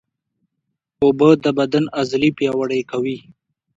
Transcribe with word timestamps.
اوبه 1.03 1.29
د 1.43 1.45
بدن 1.59 1.83
عضلې 1.97 2.29
پیاوړې 2.37 2.81
کوي 2.91 3.17